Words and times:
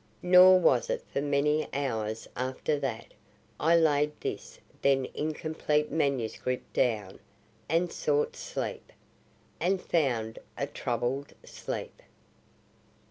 Nor 0.23 0.59
was 0.59 0.89
it 0.89 1.03
for 1.13 1.21
many 1.21 1.69
hours 1.73 2.27
after 2.35 2.79
that 2.79 3.13
I 3.59 3.75
laid 3.75 4.13
his 4.19 4.57
then 4.81 5.05
incomplete 5.13 5.91
manuscript 5.91 6.73
down 6.73 7.19
and 7.69 7.91
sought 7.91 8.35
sleep 8.35 8.91
and 9.59 9.79
found 9.79 10.39
a 10.57 10.65
troubled 10.65 11.33
sleep. 11.45 12.01